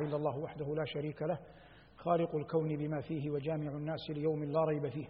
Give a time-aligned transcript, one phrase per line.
[0.00, 1.38] إلا الله وحده لا شريك له
[1.96, 5.06] خالق الكون بما فيه وجامع الناس ليوم لا ريب فيه.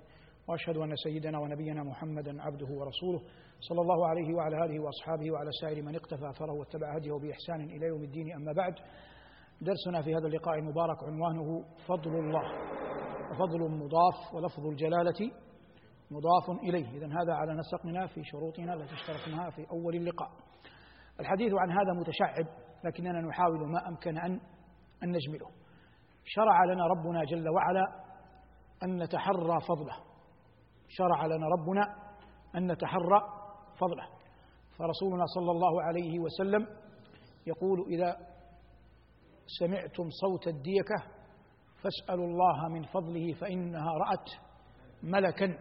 [0.48, 3.20] وأشهد أن سيدنا ونبينا محمدا عبده ورسوله.
[3.60, 7.86] صلى الله عليه وعلى آله وأصحابه وعلى سائر من اقتفى أثره واتبع هديه بإحسان إلى
[7.86, 8.32] يوم الدين.
[8.32, 8.74] أما بعد
[9.60, 12.42] درسنا في هذا اللقاء المبارك عنوانه فضل الله.
[13.30, 15.30] وفضل مضاف ولفظ الجلالة
[16.10, 16.88] مضاف إليه.
[16.88, 20.30] اذا هذا على نسقنا في شروطنا التي اشتركناها في أول اللقاء.
[21.20, 22.46] الحديث عن هذا متشعب
[22.84, 24.40] لكننا نحاول ما أمكن أن
[25.02, 25.50] أن نجمله.
[26.24, 27.84] شرع لنا ربنا جل وعلا
[28.82, 29.96] أن نتحرى فضله.
[30.88, 31.94] شرع لنا ربنا
[32.56, 33.20] أن نتحرى
[33.80, 34.08] فضله.
[34.78, 36.66] فرسولنا صلى الله عليه وسلم
[37.46, 38.16] يقول إذا
[39.58, 41.02] سمعتم صوت الديكة
[41.82, 44.30] فاسألوا الله من فضله فإنها رأت
[45.02, 45.58] ملكا.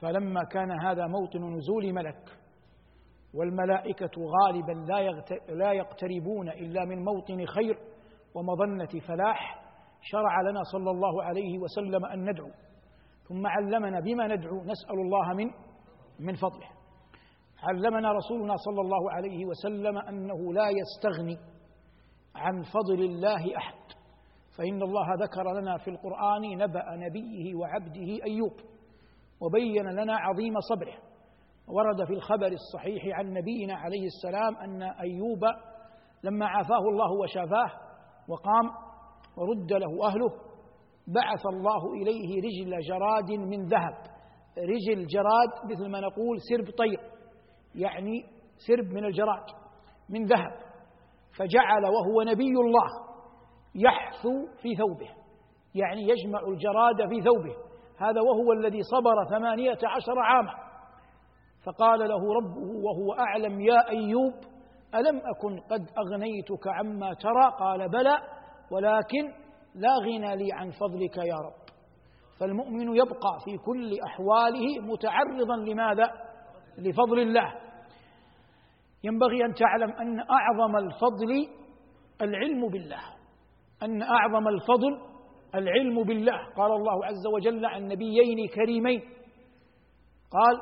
[0.00, 2.38] فلما كان هذا موطن نزول ملك
[3.34, 4.72] والملائكة غالبا
[5.48, 7.78] لا يقتربون إلا من موطن خير
[8.36, 9.66] ومظنة فلاح
[10.00, 12.50] شرع لنا صلى الله عليه وسلم أن ندعو.
[13.28, 15.50] ثم علمنا بما ندعو نسأل الله من
[16.20, 16.68] من فضله.
[17.62, 21.38] علمنا رسولنا صلى الله عليه وسلم أنه لا يستغني
[22.36, 23.74] عن فضل الله أحد.
[24.58, 28.52] فإن الله ذكر لنا في القرآن نبأ نبيه وعبده أيوب
[29.40, 30.98] وبين لنا عظيم صبره.
[31.68, 35.44] ورد في الخبر الصحيح عن نبينا عليه السلام أن أيوب
[36.24, 37.85] لما عافاه الله وشافاه
[38.28, 38.70] وقام
[39.36, 40.30] ورد له أهله
[41.06, 43.96] بعث الله إليه رجل جراد من ذهب.
[44.58, 47.00] رجل جراد مثل ما نقول سرب طير
[47.74, 48.24] يعني
[48.56, 49.44] سرب من الجراد
[50.08, 50.52] من ذهب.
[51.38, 52.88] فجعل وهو نبي الله
[53.74, 55.10] يحثو في ثوبه
[55.74, 57.56] يعني يجمع الجراد في ثوبه.
[57.98, 60.66] هذا وهو الذي صبر ثمانية عشر عاما.
[61.66, 64.34] فقال له ربه وهو أعلم يا أيوب
[65.00, 68.16] ألم أكن قد أغنيتك عما ترى؟ قال بلى
[68.70, 69.32] ولكن
[69.74, 71.66] لا غنى لي عن فضلك يا رب.
[72.40, 76.10] فالمؤمن يبقى في كل أحواله متعرضا لماذا؟
[76.78, 77.54] لفضل الله.
[79.04, 81.48] ينبغي أن تعلم أن أعظم الفضل
[82.22, 83.02] العلم بالله.
[83.82, 85.00] أن أعظم الفضل
[85.54, 86.38] العلم بالله.
[86.56, 89.00] قال الله عز وجل عن نبيين كريمين.
[90.30, 90.60] قال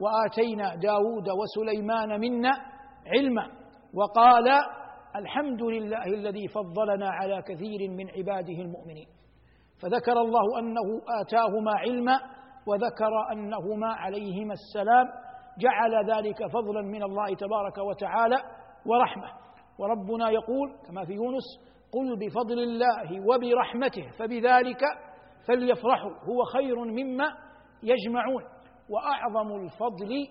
[0.00, 2.52] وآتينا داود وسليمان منا
[3.06, 3.59] علما
[3.94, 4.48] وقال
[5.16, 9.06] الحمد لله الذي فضلنا على كثير من عباده المؤمنين.
[9.82, 12.20] فذكر الله أنه آتاهما علما
[12.66, 15.06] وذكر أنهما عليهما السلام
[15.58, 18.36] جعل ذلك فضلا من الله تبارك وتعالى
[18.86, 19.28] ورحمة.
[19.78, 21.44] وربنا يقول كما في يونس
[21.92, 24.80] قل بفضل الله وبرحمته فبذلك
[25.48, 27.32] فليفرحوا هو خير مما
[27.82, 28.42] يجمعون.
[28.90, 30.28] وأعظم الفضل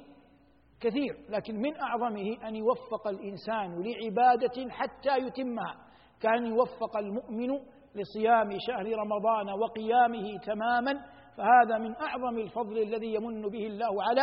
[0.82, 5.76] كثير لكن من أعظمه أن يوفق الإنسان لعبادة حتى يتمها.
[6.22, 7.50] كان يوفق المؤمن
[7.96, 10.94] لصيام شهر رمضان وقيامه تماما
[11.38, 14.22] فهذا من أعظم الفضل الذي يمن به الله على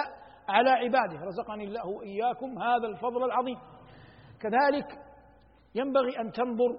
[0.48, 1.24] على عباده.
[1.24, 3.58] رزقني الله وإياكم هذا الفضل العظيم.
[4.40, 4.86] كذلك
[5.74, 6.78] ينبغي أن تنظر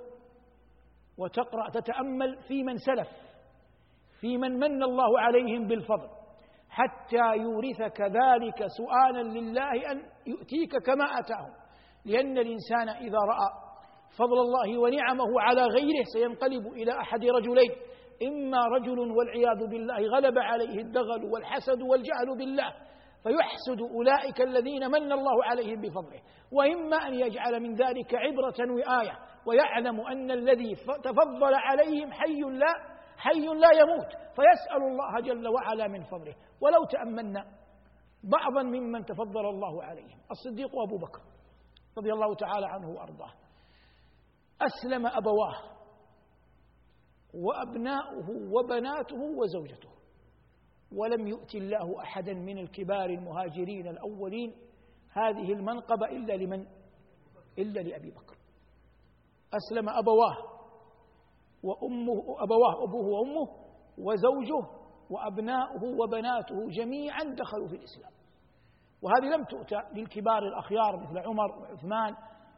[1.18, 3.08] وتقرأ تتأمل في من سلف
[4.20, 6.17] في من من الله عليهم بالفضل.
[6.78, 11.54] حتى يورثك ذلك سؤالا لله أن يؤتيك كما آتاهم.
[12.06, 13.50] لأن الإنسان إذا رأى
[14.18, 17.72] فضل الله ونعمه على غيره سينقلب إلى أحد رجلين.
[18.24, 22.74] إما رجل والعياذ بالله غلب عليه الدغل والحسد والجهل بالله
[23.24, 26.22] فيحسد أولئك الذين من الله عليهم بفضله.
[26.52, 33.46] وإما أن يجعل من ذلك عبرة وآية ويعلم أن الذي تفضل عليهم حي لا حي
[33.46, 34.12] لا يموت.
[34.12, 36.36] فيسأل الله جل وعلا من فضله.
[36.62, 37.46] ولو تأملنا
[38.24, 40.20] بعضا ممن تفضل الله عليهم.
[40.32, 41.22] الصديق أبو بكر
[41.98, 43.32] رضي الله تعالى عنه وأرضاه.
[44.62, 45.78] أسلم أبواه
[47.34, 49.90] وأبناؤه وبناته وزوجته.
[50.92, 54.56] ولم يؤت الله أحدا من الكبار المهاجرين الأولين
[55.12, 56.68] هذه المنقبة إلا لمن؟
[57.58, 58.38] إلا لأبي بكر.
[59.54, 60.57] أسلم أبواه
[61.64, 63.48] وأمه أبواه أبوه وأمه
[63.98, 64.68] وزوجه
[65.10, 68.12] وأبناؤه وبناته جميعا دخلوا في الإسلام.
[69.02, 72.16] وهذه لم تؤتى للكبار الأخيار مثل عمر وعثمان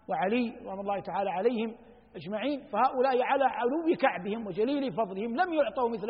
[0.09, 1.75] وعلي رضي الله تعالى عليهم
[2.15, 2.67] أجمعين.
[2.67, 6.07] فهؤلاء على علو كعبهم وجليل فضلهم لم يعطوا مثل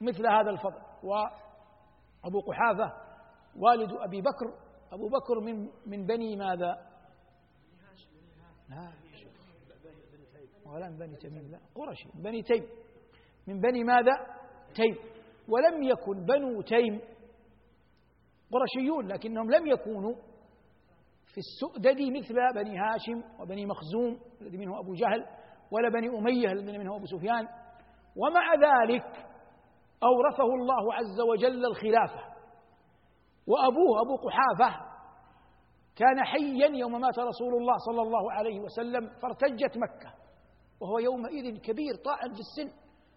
[0.00, 0.80] مثل هذا الفضل.
[1.02, 2.92] وأبو قحافة
[3.56, 4.46] والد أبي بكر
[4.92, 6.92] أبو بكر من من بني ماذا؟
[8.68, 9.01] لا
[10.72, 12.66] ولا من بني تميم لا قرشي من بني تيم.
[13.46, 14.12] من بني ماذا؟
[14.74, 14.96] تيم.
[15.48, 17.00] ولم يكن بنو تيم
[18.52, 20.14] قرشيون لكنهم لم يكونوا
[21.26, 25.26] في السؤدد مثل بني هاشم وبني مخزوم الذي منه أبو جهل
[25.70, 27.48] ولا بني أمية الذين منهم أبو سفيان.
[28.16, 29.04] ومع ذلك
[30.02, 32.32] أورثه الله عز وجل الخلافة.
[33.46, 34.92] وأبوه أبو قحافة
[35.96, 40.21] كان حيا يوم مات رسول الله صلى الله عليه وسلم فارتجت مكة.
[40.82, 42.76] وهو يومئذ كبير طاعن في السن.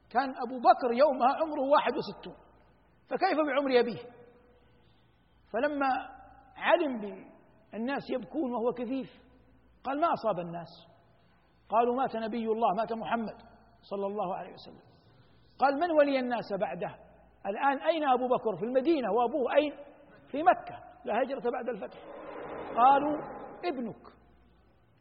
[0.09, 2.35] كان أبو بكر يومها عمره واحد وستون.
[3.09, 4.00] فكيف بعمر أبيه؟
[5.53, 5.88] فلما
[6.56, 7.00] علم
[7.71, 9.09] بالناس يبكون وهو كثيف
[9.83, 10.67] قال ما أصاب الناس؟
[11.69, 13.38] قالوا مات نبي الله مات محمد
[13.81, 14.85] صلى الله عليه وسلم.
[15.59, 16.95] قال من ولي الناس بعده؟
[17.45, 19.73] الآن أين أبو بكر؟ في المدينة وأبوه أين؟
[20.31, 20.83] في مكة.
[21.06, 22.00] لا هجرة بعد الفتح.
[22.77, 23.17] قالوا
[23.65, 24.07] ابنك.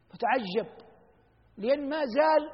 [0.08, 0.83] فتعجب.
[1.58, 2.50] لأن ما زال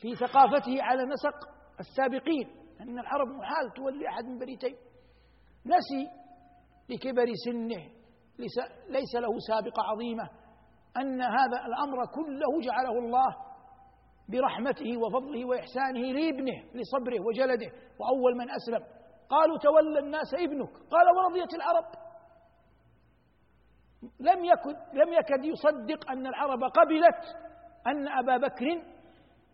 [0.00, 1.48] في ثقافته على نسق
[1.80, 2.48] السابقين
[2.80, 4.76] أن العرب محال تولي أحد من بريتين.
[5.66, 6.10] نسي
[6.88, 7.82] لكبر سنه
[8.88, 10.28] ليس له سابقة عظيمة.
[10.96, 13.36] أن هذا الأمر كله جعله الله
[14.28, 17.66] برحمته وفضله وإحسانه لابنه لصبره وجلده
[18.00, 18.86] وأول من أسلم.
[19.28, 20.70] قالوا تولى الناس ابنك.
[20.70, 21.84] قال ورضيت العرب.
[24.20, 27.47] لم يكن لم يكد يصدق أن العرب قبلت
[27.90, 28.66] أن أبا بكر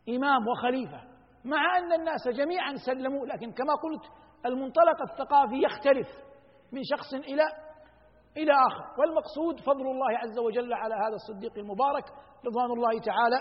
[0.08, 1.00] إمام وخليفة
[1.44, 4.02] مع أن الناس جميعا سلموا لكن كما قلت
[4.46, 6.08] المنطلق الثقافي يختلف
[6.72, 7.42] من شخص إلى
[8.36, 9.00] إلى آخر.
[9.00, 12.04] والمقصود فضل الله عز وجل على هذا الصديق المبارك
[12.46, 13.36] رضوان الله تعالى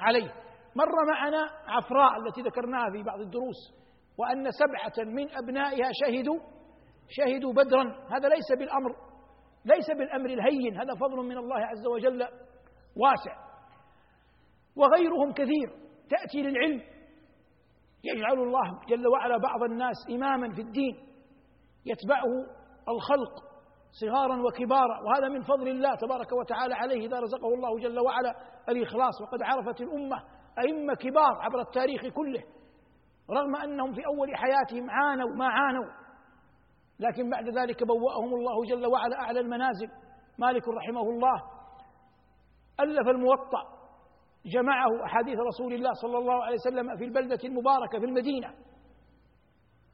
[0.00, 0.32] عليه.
[0.76, 3.74] مر معنا عفراء التي ذكرناها في بعض الدروس
[4.18, 6.38] وأن سبعة من أبنائها شهدوا
[7.08, 7.82] شهدوا بدرا.
[8.10, 8.96] هذا ليس بالأمر
[9.64, 12.22] ليس بالأمر الهين هذا فضل من الله عز وجل
[12.96, 13.47] واسع.
[14.78, 15.68] وغيرهم كثير
[16.10, 16.82] تأتي للعلم.
[18.04, 20.96] يجعل الله جل وعلا بعض الناس إماما في الدين.
[21.86, 22.32] يتبعه
[22.88, 23.34] الخلق
[24.00, 25.00] صغارا وكبارا.
[25.06, 28.34] وهذا من فضل الله تبارك وتعالى عليه إذا رزقه الله جل وعلا
[28.68, 29.22] الإخلاص.
[29.22, 30.16] وقد عرفت الأمة
[30.58, 32.42] أئمة كبار عبر التاريخ كله.
[33.30, 35.90] رغم أنهم في أول حياتهم عانوا ما عانوا.
[37.00, 39.88] لكن بعد ذلك بوأهم الله جل وعلا أعلى المنازل.
[40.38, 41.42] مالك رحمه الله
[42.80, 43.77] ألف الموطأ.
[44.52, 48.54] جمعه أحاديث رسول الله صلى الله عليه وسلم في البلدة المباركة في المدينة.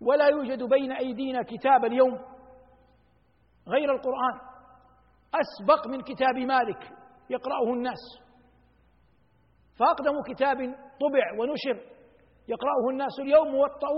[0.01, 2.19] ولا يوجد بين أيدينا كتاب اليوم
[3.69, 4.41] غير القرآن.
[5.35, 6.83] أسبق من كتاب مالك
[7.31, 8.03] يقرأه الناس.
[9.79, 10.57] فأقدم كتاب
[11.01, 11.95] طبع ونشر
[12.49, 13.89] يقرأه الناس اليوم موطأ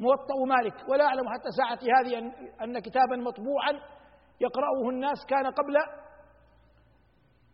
[0.00, 0.88] موطأ مالك.
[0.88, 2.18] ولا أعلم حتى ساعتي هذه
[2.62, 3.72] أن كتابا مطبوعا
[4.40, 5.76] يقرأه الناس كان قبل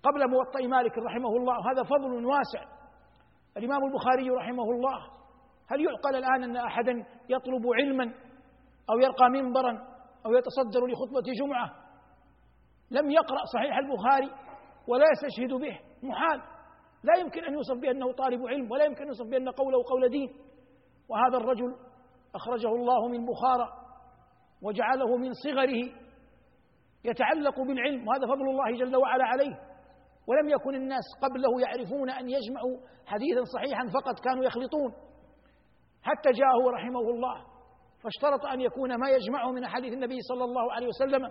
[0.03, 1.73] قبل موطأ مالك رحمه الله.
[1.73, 2.65] هذا فضل واسع.
[3.57, 4.99] الإمام البخاري رحمه الله.
[5.71, 6.93] هل يعقل الآن أن أحدا
[7.29, 8.15] يطلب علما
[8.91, 9.73] أو يرقى منبرا
[10.27, 11.71] أو يتصدر لخطبة جمعة؟
[12.91, 14.31] لم يقرأ صحيح البخاري
[14.89, 15.79] ولا يستشهد به.
[16.03, 16.41] محال.
[17.05, 20.29] لا يمكن أن يوصف بأنه طالب علم ولا يمكن أن يوصف بأن قوله قول دين.
[21.09, 21.77] وهذا الرجل
[22.35, 23.69] أخرجه الله من بخارى
[24.63, 25.93] وجعله من صغره
[27.05, 28.09] يتعلق بالعلم.
[28.09, 29.70] وهذا فضل الله جل وعلا عليه.
[30.27, 32.77] ولم يكن الناس قبله يعرفون أن يجمعوا
[33.07, 34.93] حديثا صحيحا فقط كانوا يخلطون.
[36.03, 37.45] حتى جاءه رحمه الله
[38.03, 41.23] فاشترط أن يكون ما يجمعه من أحاديث النبي صلى الله عليه وسلم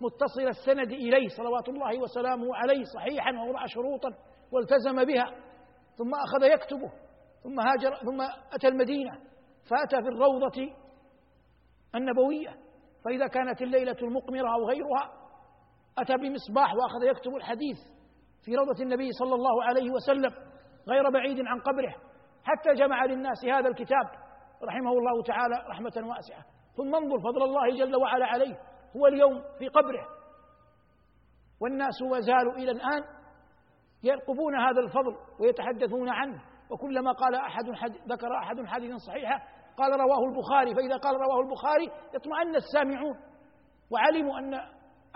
[0.00, 4.08] متصل السند إليه صلوات الله وسلامه عليه صحيحا ووضع شروطا
[4.52, 5.26] والتزم بها.
[5.96, 6.92] ثم أخذ يكتبه
[7.42, 8.20] ثم هاجر ثم
[8.52, 9.12] أتى المدينة
[9.70, 10.74] فأتى في الروضة
[11.94, 12.56] النبوية.
[13.04, 15.12] فإذا كانت الليلة المقمرة أو غيرها
[15.98, 17.78] أتى بمصباح وأخذ يكتب الحديث.
[18.44, 20.30] في روضة النبي صلى الله عليه وسلم
[20.88, 21.94] غير بعيد عن قبره
[22.44, 24.06] حتى جمع للناس هذا الكتاب
[24.62, 26.44] رحمه الله تعالى رحمة واسعة.
[26.76, 28.58] ثم انظر فضل الله جل وعلا عليه
[28.96, 30.08] هو اليوم في قبره.
[31.60, 33.04] والناس ما زالوا إلى الآن
[34.02, 36.42] يرقبون هذا الفضل ويتحدثون عنه.
[36.70, 39.38] وكلما قال أحد حد ذكر أحد حديثا صحيحا
[39.76, 43.16] قال رواه البخاري فإذا قال رواه البخاري اطمأن السامعون.
[43.90, 44.54] وعلموا أن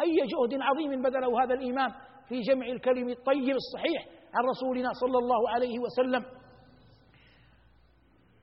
[0.00, 1.90] أي جهد عظيم بذله هذا الإمام
[2.28, 6.24] في جمع الكلم الطيب الصحيح عن رسولنا صلى الله عليه وسلم.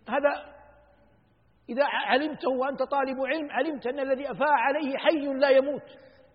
[0.10, 0.56] هذا
[1.70, 5.88] إذا علمته وأنت طالب علم علمت أن الذي أفاء عليه حي لا يموت.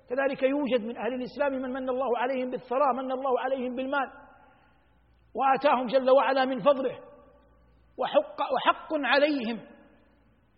[0.09, 4.11] كذلك يوجد من أهل الإسلام من من الله عليهم بالثراء من الله عليهم بالمال.
[5.35, 6.99] وآتاهم جل وعلا من فضله.
[7.99, 9.61] وحق, وحق عليهم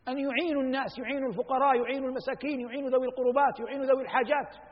[0.08, 4.72] أن يعينوا الناس يعينوا الفقراء يعينوا المساكين يعينوا ذوي القربات يعينوا ذوي الحاجات.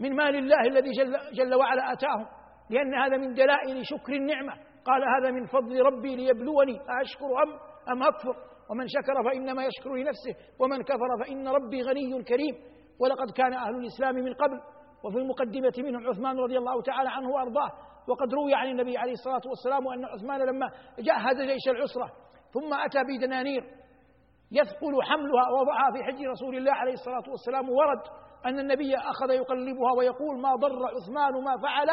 [0.00, 2.26] من مال الله الذي جل, جل وعلا آتاهم.
[2.70, 4.52] لأن هذا من دلائل شكر النعمة.
[4.84, 6.80] قال هذا من فضل ربي ليبلوني.
[6.98, 7.50] أأشكر أم
[7.92, 8.36] أم أكفر؟
[8.70, 10.34] ومن شكر فإنما يشكر لنفسه.
[10.60, 12.54] ومن كفر فإن ربي غني كريم.
[13.00, 14.60] ولقد كان أهل الإسلام من قبل.
[15.04, 17.70] وفي المقدمة منهم عثمان رضي الله تعالى عنه وأرضاه.
[18.08, 20.66] وقد روي عن النبي عليه الصلاة والسلام أن عثمان لما
[20.98, 22.12] جهز جيش العسرة
[22.54, 23.64] ثم أتى بدنانير
[24.52, 28.02] يثقل حملها ووضعها في حج رسول الله عليه الصلاة والسلام ورد
[28.46, 31.86] أن النبي أخذ يقلبها ويقول ما ضر عثمان ما فعل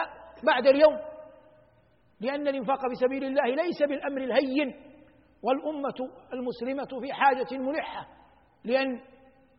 [0.44, 0.98] بعد اليوم
[2.22, 4.76] لأن الإنفاق في سبيل الله ليس بالأمر الهين
[5.44, 8.08] والأمة المسلمة في حاجة ملحة
[8.64, 9.02] لأن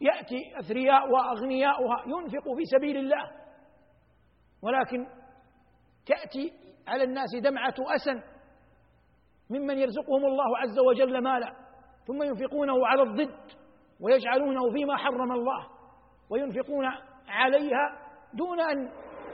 [0.01, 3.31] يأتي أثرياء وأغنياؤها ينفق في سبيل الله
[4.63, 5.07] ولكن
[6.07, 6.53] تأتي
[6.89, 8.23] على الناس دمعة أسن
[9.51, 11.68] ممن يرزقهم الله عز وجل مالا.
[12.09, 13.39] ثم ينفقونه على الضد
[14.01, 15.67] ويجعلونه فيما حرم الله
[16.31, 16.85] وينفقون
[17.29, 17.99] عليها
[18.35, 18.89] دون أن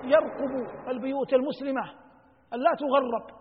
[0.05, 1.83] يرقبوا البيوت المسلمة
[2.55, 3.41] ألا تغرب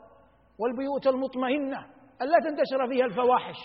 [0.60, 1.78] والبيوت المطمئنة
[2.22, 3.56] ألا تنتشر فيها الفواحش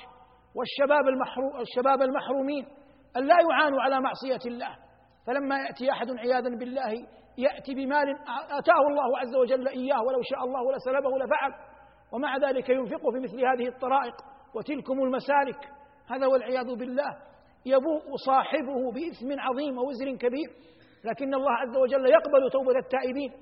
[0.55, 2.67] والشباب المحروم الشباب المحرومين
[3.17, 4.77] ألا يعانوا على معصية الله.
[5.27, 6.93] فلما يأتي أحد عياذا بالله
[7.39, 8.11] يأتي بمال
[8.51, 11.53] آتاه الله عز وجل إياه ولو شاء الله لسلبه لفعل.
[12.13, 14.15] ومع ذلك ينفق في مثل هذه الطرائق.
[14.55, 15.69] وتلكم المسالك.
[16.11, 17.17] هذا والعياذ بالله.
[17.67, 20.51] يبوء صاحبه بإثم عظيم ووزر كبير.
[21.05, 23.33] لكن الله عز وجل يقبل توبة التائبين.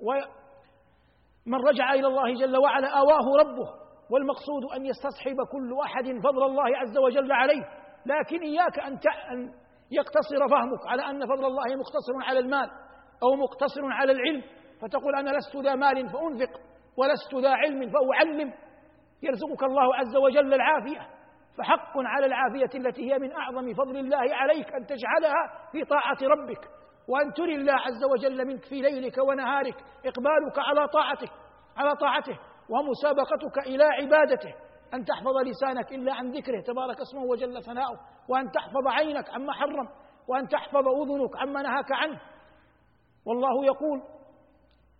[0.00, 3.68] ومن رجع إلى الله جل وعلا آواه ربه.
[4.10, 7.62] والمقصود أن يستصحب كل أحد فضل الله عز وجل عليه.
[8.06, 8.98] لكن إياك أن
[9.32, 9.52] أن
[9.90, 12.70] يقتصر فهمك على أن فضل الله مقتصر على المال
[13.22, 14.42] أو مقتصر على العلم.
[14.82, 16.60] فتقول أنا لست ذا مال فأنفق
[16.96, 18.52] ولست ذا علم فأعلم.
[19.22, 21.18] يرزقك الله عز وجل العافية.
[21.58, 26.68] فحق على العافية التي هي من أعظم فضل الله عليك أن تجعلها في طاعة ربك
[27.08, 29.74] وأن تري الله عز وجل منك في ليلك ونهارك
[30.06, 31.28] إقبالك على طاعته
[31.76, 32.38] على طاعته
[32.70, 34.54] ومسابقتك إلى عبادته.
[34.94, 37.98] أن تحفظ لسانك إلا عن ذكره تبارك اسمه وجل ثناؤه.
[38.28, 39.88] وأن تحفظ عينك عما حرم
[40.28, 42.20] وأن تحفظ أذنك عما نهاك عنه.
[43.26, 44.02] والله يقول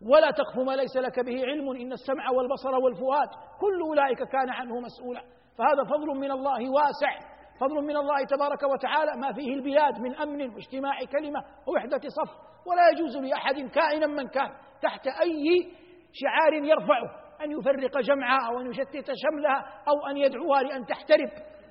[0.06, 3.28] ولا تقف ما ليس لك به علم إن السمع والبصر والفؤاد
[3.60, 5.20] كل أولئك كان عنه مسؤولا.
[5.58, 7.18] فهذا فضل من الله واسع.
[7.60, 12.30] فضل من الله تبارك وتعالى ما فيه البلاد من أمن واجتماع كلمة ووحدة صف.
[12.66, 14.50] ولا يجوز لأحد كائنا من كان
[14.82, 15.72] تحت أي
[16.12, 21.30] شعار يرفعه أن يفرق جمعها أو أن يشتت شملها أو أن يدعوها لأن تحترق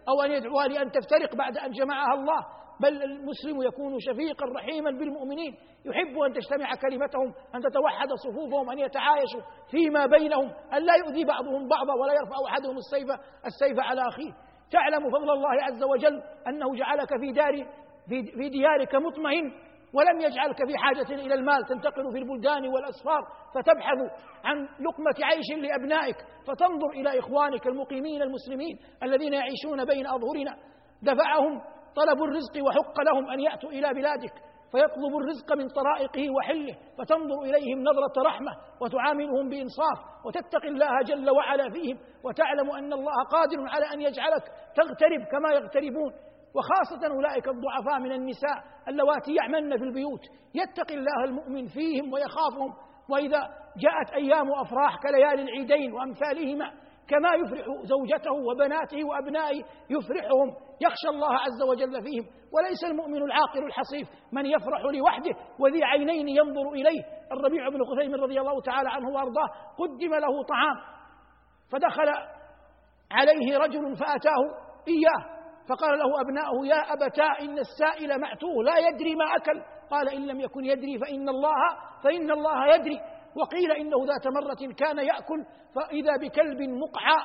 [0.09, 2.45] أو أن يدعوها لأن تفترق بعد أن جمعها الله.
[2.81, 5.55] بل المسلم يكون شفيقا رحيما بالمؤمنين.
[5.85, 9.41] يحب أن تجتمع كلمتهم أن تتوحد صفوفهم أن يتعايشوا
[9.71, 13.09] فيما بينهم أن لا يؤذي بعضهم بعضا ولا يرفع أحدهم السيف
[13.45, 14.31] السيف على أخيه.
[14.71, 17.65] تعلم فضل الله عز وجل أنه جعلك في دار
[18.37, 19.51] في ديارك مطمئن
[19.93, 21.65] ولم يجعلك في حاجة إلى المال.
[21.65, 23.21] تنتقل في البلدان والأسفار
[23.55, 23.97] فتبحث
[24.43, 26.15] عن لقمة عيش لأبنائك
[26.47, 30.57] فتنظر إلى إخوانك المقيمين المسلمين الذين يعيشون بين أظهرنا.
[31.03, 31.61] دفعهم
[31.97, 34.33] طلب الرزق وحق لهم أن يأتوا إلى بلادك
[34.71, 38.51] فيطلب الرزق من طرائقه وحله فتنظر إليهم نظرة رحمة
[38.81, 44.43] وتعاملهم بإنصاف وتتقي الله جل وعلا فيهم وتعلم أن الله قادر على أن يجعلك
[44.75, 46.11] تغترب كما يغتربون.
[46.55, 50.21] وخاصة أولئك الضعفاء من النساء اللواتي يعملن في البيوت.
[50.55, 52.73] يتقي الله المؤمن فيهم ويخافهم.
[53.09, 53.41] وإذا
[53.77, 56.71] جاءت أيام أفراح كليالي العيدين وأمثالهما
[57.09, 60.49] كما يفرح زوجته وبناته وأبنائه يفرحهم
[60.81, 62.25] يخشى الله عز وجل فيهم.
[62.53, 67.01] وليس المؤمن العاقل الحصيف من يفرح لوحده وذي عينين ينظر إليه.
[67.31, 69.47] الربيع بن خثيم رضي الله تعالى عنه وأرضاه
[69.77, 70.77] قدم له طعام
[71.71, 72.09] فدخل
[73.11, 74.41] عليه رجل فأتاه
[74.87, 75.37] إياه
[75.69, 79.61] فقال له أبناؤه يا أبتا إن السائل معتوه لا يدري ما أكل.
[79.91, 81.55] قال إن لم يكن يدري فإن الله
[82.03, 82.99] فإن الله يدري.
[83.35, 87.17] وقيل إنه ذات مرة كان يأكل فإذا بكلب مقعى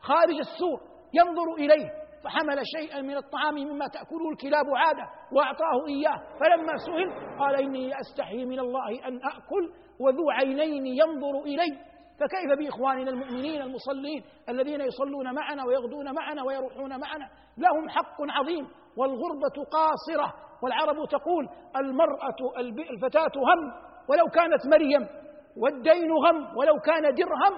[0.00, 0.80] خارج السور
[1.14, 1.90] ينظر إليه
[2.24, 6.22] فحمل شيئا من الطعام مما تأكله الكلاب عادة وأعطاه إياه.
[6.40, 11.78] فلما سئل قال إني أستحي من الله أن أكل وذو عينين ينظر إلي.
[12.20, 17.28] فكيف بإخواننا المؤمنين المصلين الذين يصلون معنا ويغدون معنا ويروحون معنا؟
[17.58, 23.72] لهم حق عظيم والغربة قاصرة والعرب تقول المرأة الفتاة هم
[24.08, 25.21] ولو كانت مريم
[25.56, 27.54] والدين غم ولو كان درهم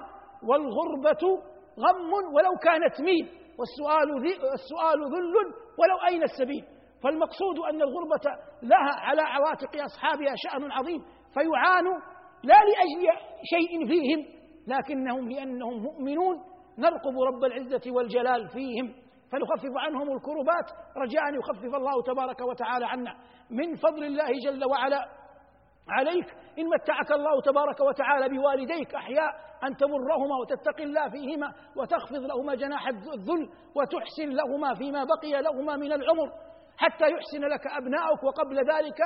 [0.49, 1.43] والغربة
[1.79, 4.09] غم ولو كانت ميل والسؤال
[4.55, 5.35] السؤال ذل
[5.79, 6.65] ولو أين السبيل؟
[7.03, 8.31] فالمقصود أن الغربة
[8.63, 11.01] لها على عواتق أصحابها شأن عظيم
[11.35, 11.99] فيعانوا
[12.45, 14.25] لا لأجل شيء فيهم
[14.69, 16.37] لكنهم لأنهم مؤمنون.
[16.79, 18.95] نرقب رب العزة والجلال فيهم
[19.33, 20.69] فنخفف عنهم الكربات.
[20.97, 23.15] رجاء أن يخفف الله تبارك وتعالى عنا.
[23.51, 25.24] من فضل الله جل وعلا
[25.89, 26.27] عليك
[26.59, 29.31] إن متعك الله تبارك وتعالى بوالديك أحياء
[29.65, 35.93] أن تمرهما وتتقي الله فيهما وتخفض لهما جناح الذل وتحسن لهما فيما بقي لهما من
[35.93, 36.33] العمر
[36.77, 38.99] حتى يحسن لك أبناؤك وقبل ذلك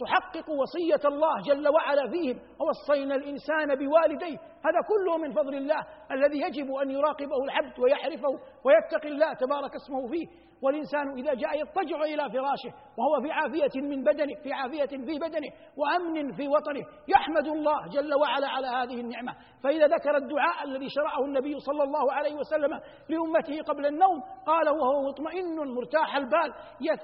[0.00, 2.40] تحقق وصية الله جل وعلا فيهم.
[2.60, 5.80] ووصينا الإنسان بوالديه هذا كله من فضل الله
[6.10, 8.32] الذي يجب أن يراقبه العبد ويعرفه
[8.64, 10.46] ويتقي الله تبارك اسمه فيه.
[10.62, 15.50] والإنسان إذا جاء يضطجع إلى فراشه وهو في عافية من بدنه في عافية في بدنه
[15.76, 19.32] وأمن في وطنه يحمد الله جل وعلا على هذه النعمة.
[19.62, 25.08] فإذا ذكر الدعاء الذي شرعه النبي صلى الله عليه وسلم لأمته قبل النوم قال وهو
[25.08, 26.52] مطمئن مرتاح البال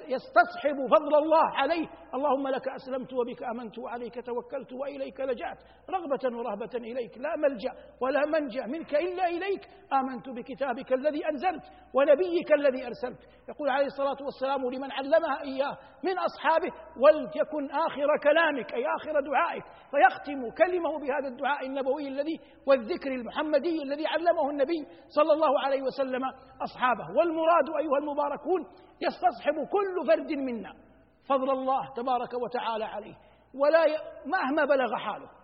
[0.09, 1.87] يستصحب فضل الله عليه.
[2.14, 5.59] اللهم لك أسلمت وبك آمنت وعليك توكلت وإليك لجأت.
[5.90, 9.69] رغبة ورهبة إليك لا ملجأ ولا منجأ منك إلا إليك.
[9.93, 11.63] آمنت بكتابك الذي أنزلت
[11.95, 13.19] ونبيك الذي أرسلت.
[13.49, 19.65] يقول عليه الصلاة والسلام لمن علمها إياه من أصحابه ولتكن آخر كلامك أي آخر دعائك.
[19.91, 26.23] فيختم كلمه بهذا الدعاء النبوي الذي والذكر المحمدي الذي علمه النبي صلى الله عليه وسلم
[26.63, 27.05] أصحابه.
[27.17, 28.61] والمراد أيها المباركون
[29.01, 30.73] يستصحب كل فرد منا
[31.29, 33.15] فضل الله تبارك وتعالى عليه.
[33.55, 33.97] ولا ي...
[34.27, 35.42] مهما بلغ حاله.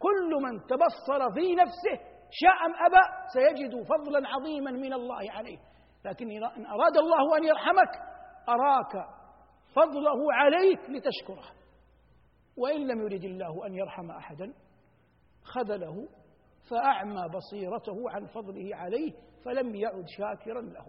[0.00, 1.96] كل من تبصر في نفسه
[2.30, 3.02] شاء أم أبى
[3.34, 5.58] سيجد فضلا عظيما من الله عليه.
[6.04, 7.92] لكن إن أراد الله أن يرحمك
[8.48, 9.06] أراك
[9.74, 11.60] فضله عليك لتشكره.
[12.56, 14.54] وإن لم يرد الله أن يرحم أحدا
[15.44, 16.08] خذله
[16.70, 19.12] فأعمى بصيرته عن فضله عليه
[19.44, 20.86] فلم يعد شاكرا له.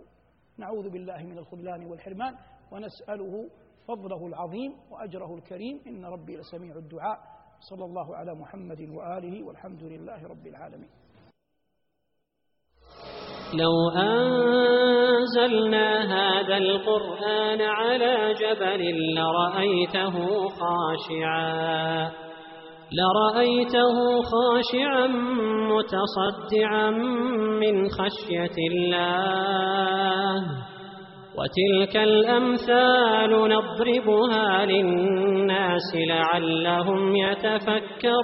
[0.58, 2.36] نعوذ بالله من الخذلان والحرمان
[2.72, 3.50] ونسأله
[3.88, 5.82] فضله العظيم وأجره الكريم.
[5.88, 7.41] إن ربي لسميع الدعاء.
[7.62, 10.89] صلى الله على محمد وآله والحمد لله رب العالمين.
[13.53, 18.82] لو أنزلنا هذا القرآن على جبل
[19.15, 20.15] لرأيته
[20.50, 22.12] خاشعا
[22.91, 25.08] لرأيته خاشعا
[25.72, 26.89] متصدعا
[27.62, 30.38] من خشية الله.
[31.38, 38.22] وتلك الأمثال نضربها للناس لعلهم يتفكرون.